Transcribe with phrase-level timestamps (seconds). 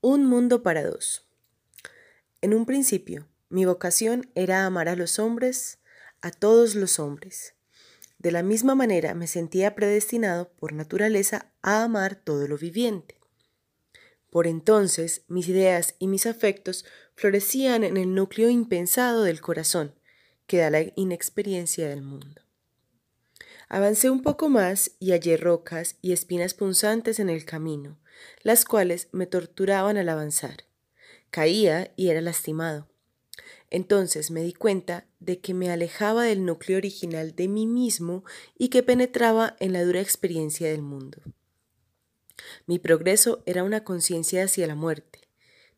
[0.00, 1.26] Un mundo para dos.
[2.40, 5.80] En un principio, mi vocación era amar a los hombres,
[6.20, 7.54] a todos los hombres.
[8.18, 13.16] De la misma manera me sentía predestinado por naturaleza a amar todo lo viviente.
[14.30, 16.84] Por entonces mis ideas y mis afectos
[17.16, 19.96] florecían en el núcleo impensado del corazón,
[20.46, 22.40] que da la inexperiencia del mundo.
[23.68, 27.98] Avancé un poco más y hallé rocas y espinas punzantes en el camino,
[28.42, 30.64] las cuales me torturaban al avanzar.
[31.30, 32.88] Caía y era lastimado.
[33.70, 38.24] Entonces me di cuenta de que me alejaba del núcleo original de mí mismo
[38.56, 41.20] y que penetraba en la dura experiencia del mundo.
[42.66, 45.20] Mi progreso era una conciencia hacia la muerte,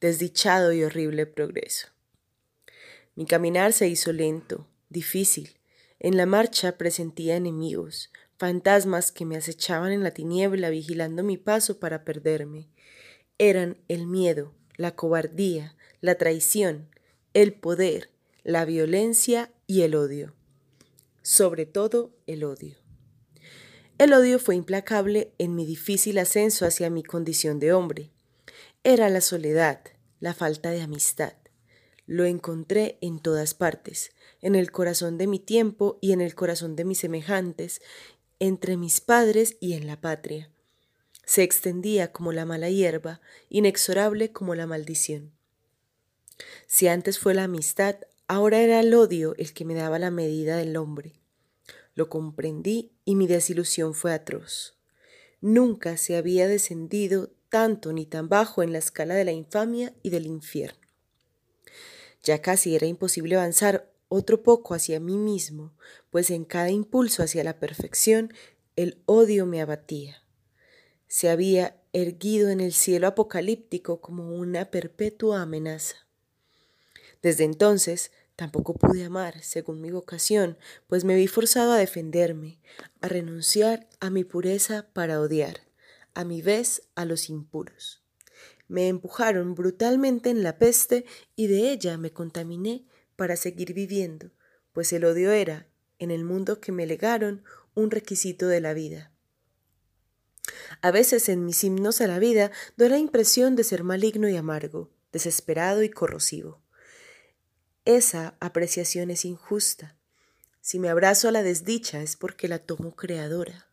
[0.00, 1.88] desdichado y horrible progreso.
[3.14, 5.58] Mi caminar se hizo lento, difícil.
[5.98, 11.78] En la marcha presentía enemigos, fantasmas que me acechaban en la tiniebla vigilando mi paso
[11.78, 12.68] para perderme.
[13.38, 16.88] Eran el miedo, la cobardía, la traición,
[17.34, 18.10] el poder,
[18.44, 20.34] la violencia y el odio.
[21.22, 22.76] Sobre todo el odio.
[23.98, 28.12] El odio fue implacable en mi difícil ascenso hacia mi condición de hombre.
[28.84, 29.80] Era la soledad,
[30.20, 31.34] la falta de amistad.
[32.06, 36.76] Lo encontré en todas partes, en el corazón de mi tiempo y en el corazón
[36.76, 37.82] de mis semejantes,
[38.40, 40.50] entre mis padres y en la patria.
[41.24, 45.32] Se extendía como la mala hierba, inexorable como la maldición.
[46.66, 47.96] Si antes fue la amistad,
[48.28, 51.14] ahora era el odio el que me daba la medida del hombre.
[51.94, 54.76] Lo comprendí y mi desilusión fue atroz.
[55.40, 60.10] Nunca se había descendido tanto ni tan bajo en la escala de la infamia y
[60.10, 60.78] del infierno.
[62.22, 65.74] Ya casi era imposible avanzar otro poco hacia mí mismo,
[66.10, 68.32] pues en cada impulso hacia la perfección
[68.76, 70.22] el odio me abatía.
[71.06, 75.96] Se había erguido en el cielo apocalíptico como una perpetua amenaza.
[77.22, 82.60] Desde entonces Tampoco pude amar, según mi vocación, pues me vi forzado a defenderme,
[83.00, 85.62] a renunciar a mi pureza para odiar,
[86.14, 88.04] a mi vez a los impuros.
[88.68, 92.86] Me empujaron brutalmente en la peste y de ella me contaminé
[93.18, 94.30] para seguir viviendo,
[94.72, 95.66] pues el odio era,
[95.98, 97.42] en el mundo que me legaron,
[97.74, 99.10] un requisito de la vida.
[100.82, 104.36] A veces en mis himnos a la vida doy la impresión de ser maligno y
[104.36, 106.62] amargo, desesperado y corrosivo.
[107.84, 109.96] Esa apreciación es injusta.
[110.60, 113.66] Si me abrazo a la desdicha es porque la tomo creadora.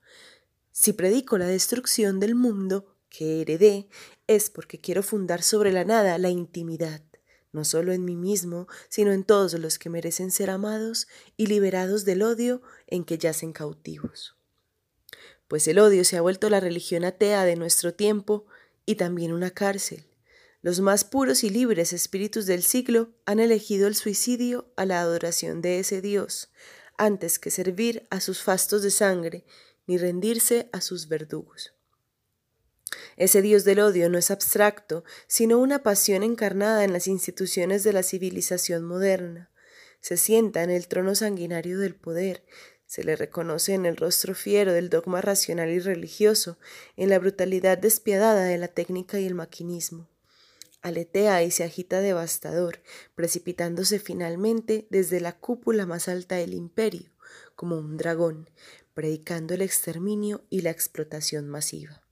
[0.72, 3.90] Si predico la destrucción del mundo que heredé
[4.26, 7.04] es porque quiero fundar sobre la nada la intimidad,
[7.56, 11.08] no solo en mí mismo, sino en todos los que merecen ser amados
[11.38, 14.36] y liberados del odio en que yacen cautivos.
[15.48, 18.46] Pues el odio se ha vuelto la religión atea de nuestro tiempo
[18.86, 20.06] y también una cárcel.
[20.62, 25.62] Los más puros y libres espíritus del siglo han elegido el suicidio a la adoración
[25.62, 26.50] de ese Dios,
[26.98, 29.46] antes que servir a sus fastos de sangre
[29.88, 31.75] ni rendirse a sus verdugos.
[33.18, 37.94] Ese Dios del odio no es abstracto, sino una pasión encarnada en las instituciones de
[37.94, 39.52] la civilización moderna.
[40.02, 42.44] Se sienta en el trono sanguinario del poder,
[42.86, 46.60] se le reconoce en el rostro fiero del dogma racional y religioso,
[46.96, 50.08] en la brutalidad despiadada de la técnica y el maquinismo
[50.86, 52.80] aletea y se agita devastador,
[53.16, 57.10] precipitándose finalmente desde la cúpula más alta del imperio,
[57.56, 58.52] como un dragón,
[58.94, 62.05] predicando el exterminio y la explotación masiva.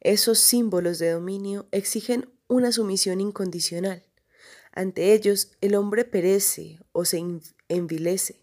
[0.00, 4.04] Esos símbolos de dominio exigen una sumisión incondicional.
[4.72, 7.22] Ante ellos el hombre perece o se
[7.68, 8.42] envilece.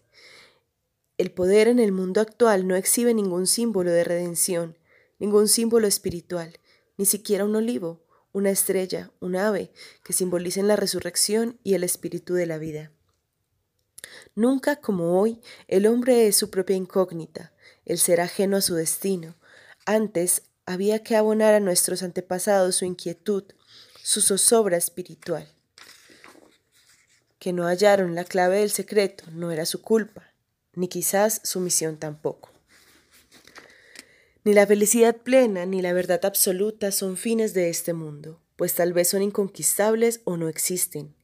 [1.18, 4.78] El poder en el mundo actual no exhibe ningún símbolo de redención,
[5.18, 6.58] ningún símbolo espiritual,
[6.96, 8.00] ni siquiera un olivo,
[8.32, 9.72] una estrella, un ave,
[10.02, 12.92] que simbolicen la resurrección y el espíritu de la vida.
[14.34, 17.52] Nunca como hoy el hombre es su propia incógnita,
[17.84, 19.36] el ser ajeno a su destino.
[19.84, 23.44] Antes había que abonar a nuestros antepasados su inquietud,
[24.02, 25.48] su zozobra espiritual.
[27.38, 30.32] Que no hallaron la clave del secreto no era su culpa,
[30.74, 32.50] ni quizás su misión tampoco.
[34.44, 38.92] Ni la felicidad plena ni la verdad absoluta son fines de este mundo, pues tal
[38.92, 41.14] vez son inconquistables o no existen,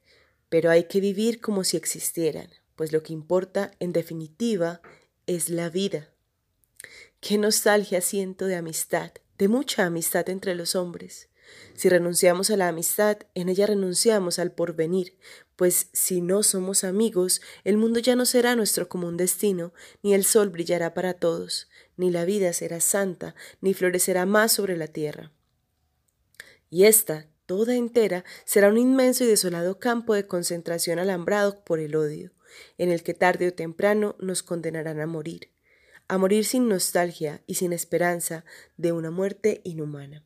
[0.48, 4.82] pero hay que vivir como si existieran, pues lo que importa, en definitiva,
[5.26, 6.10] es la vida.
[7.20, 11.28] Qué nostalgia siento de amistad, de mucha amistad entre los hombres.
[11.74, 15.16] Si renunciamos a la amistad, en ella renunciamos al porvenir,
[15.54, 19.72] pues si no somos amigos, el mundo ya no será nuestro común destino,
[20.02, 24.76] ni el sol brillará para todos, ni la vida será santa, ni florecerá más sobre
[24.76, 25.32] la tierra.
[26.68, 31.96] Y esta toda entera, será un inmenso y desolado campo de concentración alambrado por el
[31.96, 32.32] odio,
[32.76, 35.50] en el que tarde o temprano nos condenarán a morir,
[36.08, 38.44] a morir sin nostalgia y sin esperanza
[38.76, 40.24] de una muerte inhumana.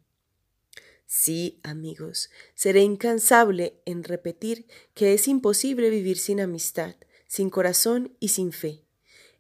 [1.07, 6.95] Sí, amigos, seré incansable en repetir que es imposible vivir sin amistad,
[7.27, 8.85] sin corazón y sin fe.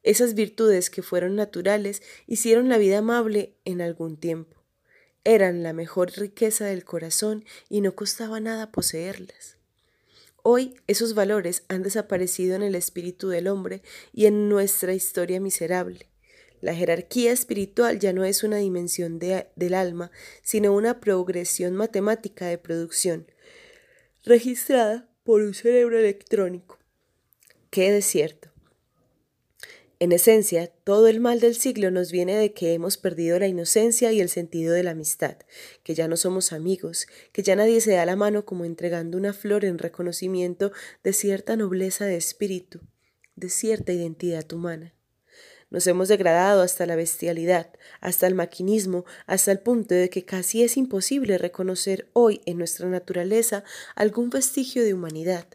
[0.02, 4.56] Esas virtudes que fueron naturales hicieron la vida amable en algún tiempo.
[5.22, 9.56] Eran la mejor riqueza del corazón y no costaba nada poseerlas.
[10.42, 13.82] Hoy esos valores han desaparecido en el espíritu del hombre
[14.12, 16.09] y en nuestra historia miserable.
[16.60, 20.10] La jerarquía espiritual ya no es una dimensión del alma,
[20.42, 23.26] sino una progresión matemática de producción,
[24.24, 26.78] registrada por un cerebro electrónico.
[27.70, 28.50] ¡Qué desierto!
[30.02, 34.10] En esencia, todo el mal del siglo nos viene de que hemos perdido la inocencia
[34.12, 35.36] y el sentido de la amistad,
[35.82, 39.34] que ya no somos amigos, que ya nadie se da la mano como entregando una
[39.34, 40.72] flor en reconocimiento
[41.04, 42.80] de cierta nobleza de espíritu,
[43.36, 44.94] de cierta identidad humana.
[45.70, 47.70] Nos hemos degradado hasta la bestialidad,
[48.00, 52.88] hasta el maquinismo, hasta el punto de que casi es imposible reconocer hoy en nuestra
[52.88, 53.62] naturaleza
[53.94, 55.46] algún vestigio de humanidad.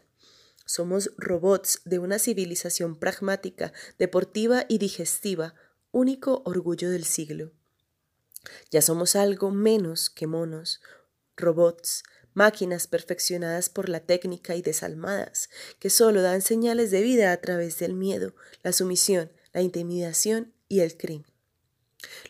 [0.64, 5.54] Somos robots de una civilización pragmática, deportiva y digestiva,
[5.92, 7.52] único orgullo del siglo.
[8.70, 10.80] Ya somos algo menos que monos,
[11.36, 17.36] robots, máquinas perfeccionadas por la técnica y desalmadas, que solo dan señales de vida a
[17.38, 21.26] través del miedo, la sumisión, la intimidación y el crimen.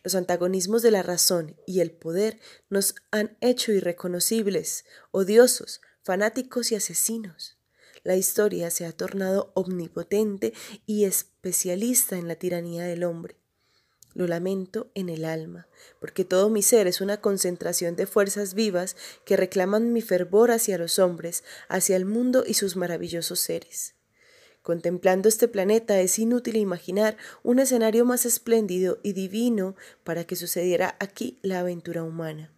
[0.03, 2.41] Los antagonismos de la razón y el poder
[2.71, 7.57] nos han hecho irreconocibles, odiosos, fanáticos y asesinos
[8.07, 10.55] la historia se ha tornado omnipotente
[10.87, 13.37] y especialista en la tiranía del hombre.
[14.15, 15.67] Lo lamento en el alma,
[15.99, 20.79] porque todo mi ser es una concentración de fuerzas vivas que reclaman mi fervor hacia
[20.79, 23.96] los hombres, hacia el mundo y sus maravillosos seres.
[24.67, 30.97] Contemplando este planeta es inútil imaginar un escenario más espléndido y divino para que sucediera
[30.99, 32.51] aquí la aventura humana.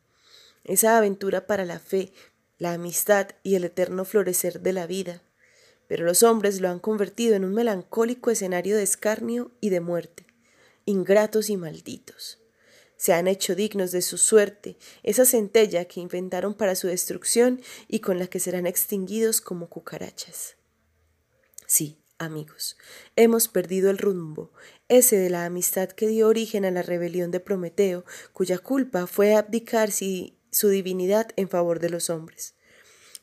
[0.64, 2.14] Esa aventura para la fe,
[2.56, 5.20] la amistad y el eterno florecer de la vida
[5.88, 10.26] pero los hombres lo han convertido en un melancólico escenario de escarnio y de muerte,
[10.84, 12.38] ingratos y malditos.
[12.98, 18.00] Se han hecho dignos de su suerte, esa centella que inventaron para su destrucción y
[18.00, 20.57] con la que serán extinguidos como cucarachas.
[21.70, 22.78] Sí, amigos,
[23.14, 24.50] hemos perdido el rumbo,
[24.88, 29.34] ese de la amistad que dio origen a la rebelión de Prometeo, cuya culpa fue
[29.34, 32.54] abdicar su divinidad en favor de los hombres.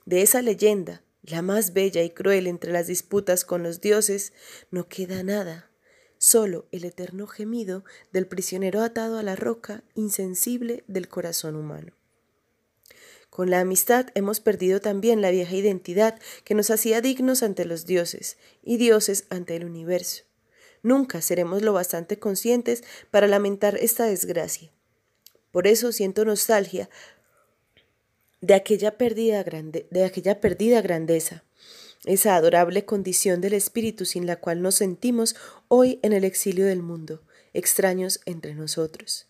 [0.05, 4.31] De esa leyenda, la más bella y cruel entre las disputas con los dioses,
[4.69, 5.71] no queda nada,
[6.19, 7.83] solo el eterno gemido
[8.13, 11.93] del prisionero atado a la roca insensible del corazón humano.
[13.35, 17.85] Con la amistad hemos perdido también la vieja identidad que nos hacía dignos ante los
[17.85, 20.23] dioses y dioses ante el universo.
[20.83, 24.71] Nunca seremos lo bastante conscientes para lamentar esta desgracia.
[25.51, 26.89] Por eso siento nostalgia
[28.39, 31.43] de aquella, perdida grande, de aquella perdida grandeza,
[32.05, 35.35] esa adorable condición del espíritu sin la cual nos sentimos
[35.67, 37.21] hoy en el exilio del mundo,
[37.53, 39.27] extraños entre nosotros.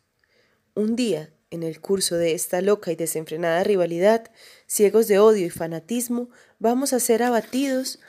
[0.76, 4.32] Un día, en el curso de esta loca y desenfrenada rivalidad,
[4.68, 6.30] ciegos de odio y fanatismo,
[6.60, 8.00] vamos a ser abatidos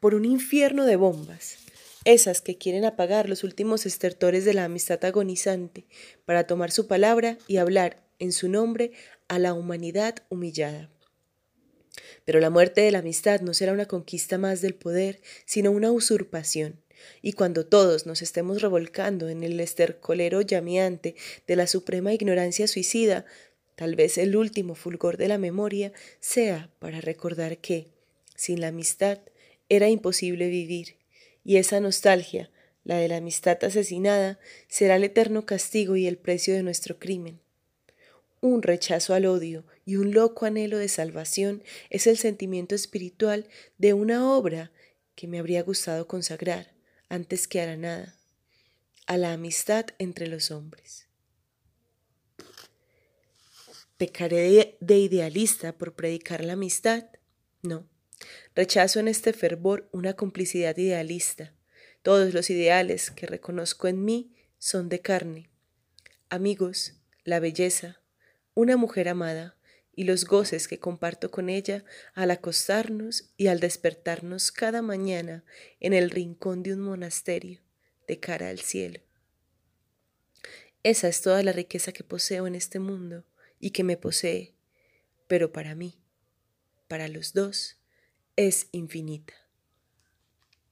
[0.00, 1.58] por un infierno de bombas,
[2.04, 5.86] esas que quieren apagar los últimos estertores de la amistad agonizante,
[6.24, 8.92] para tomar su palabra y hablar en su nombre
[9.28, 10.90] a la humanidad humillada.
[12.24, 15.90] Pero la muerte de la amistad no será una conquista más del poder, sino una
[15.90, 16.83] usurpación.
[17.22, 21.14] Y cuando todos nos estemos revolcando en el estercolero llameante
[21.46, 23.24] de la suprema ignorancia suicida,
[23.76, 27.88] tal vez el último fulgor de la memoria sea para recordar que,
[28.36, 29.18] sin la amistad,
[29.68, 30.96] era imposible vivir,
[31.44, 32.50] y esa nostalgia,
[32.84, 37.40] la de la amistad asesinada, será el eterno castigo y el precio de nuestro crimen.
[38.40, 43.46] Un rechazo al odio y un loco anhelo de salvación es el sentimiento espiritual
[43.78, 44.70] de una obra
[45.14, 46.73] que me habría gustado consagrar
[47.14, 48.18] antes que a la nada,
[49.06, 51.06] a la amistad entre los hombres.
[53.96, 57.06] ¿Pecaré de idealista por predicar la amistad?
[57.62, 57.88] No.
[58.56, 61.54] Rechazo en este fervor una complicidad idealista.
[62.02, 65.50] Todos los ideales que reconozco en mí son de carne.
[66.30, 68.00] Amigos, la belleza,
[68.54, 69.56] una mujer amada
[69.96, 71.84] y los goces que comparto con ella
[72.14, 75.44] al acostarnos y al despertarnos cada mañana
[75.80, 77.60] en el rincón de un monasterio
[78.06, 79.00] de cara al cielo.
[80.82, 83.24] Esa es toda la riqueza que poseo en este mundo
[83.58, 84.54] y que me posee.
[85.26, 85.98] pero para mí,
[86.86, 87.78] para los dos,
[88.36, 89.43] es infinita.